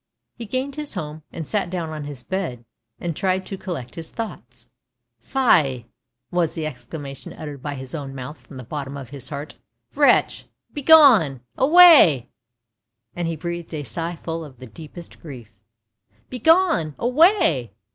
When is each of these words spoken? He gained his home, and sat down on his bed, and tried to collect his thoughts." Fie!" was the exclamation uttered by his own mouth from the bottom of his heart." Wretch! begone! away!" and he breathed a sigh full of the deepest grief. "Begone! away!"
He 0.33 0.47
gained 0.47 0.77
his 0.77 0.95
home, 0.95 1.21
and 1.31 1.45
sat 1.45 1.69
down 1.69 1.91
on 1.91 2.05
his 2.05 2.23
bed, 2.23 2.65
and 2.99 3.15
tried 3.15 3.45
to 3.45 3.55
collect 3.55 3.93
his 3.93 4.09
thoughts." 4.09 4.71
Fie!" 5.33 5.85
was 6.31 6.55
the 6.55 6.65
exclamation 6.65 7.33
uttered 7.33 7.61
by 7.61 7.75
his 7.75 7.93
own 7.93 8.15
mouth 8.15 8.39
from 8.41 8.57
the 8.57 8.63
bottom 8.63 8.97
of 8.97 9.11
his 9.11 9.29
heart." 9.29 9.59
Wretch! 9.95 10.47
begone! 10.73 11.41
away!" 11.55 12.31
and 13.15 13.27
he 13.27 13.35
breathed 13.35 13.75
a 13.75 13.83
sigh 13.83 14.15
full 14.15 14.43
of 14.43 14.57
the 14.57 14.65
deepest 14.65 15.21
grief. 15.21 15.51
"Begone! 16.31 16.95
away!" 16.97 17.71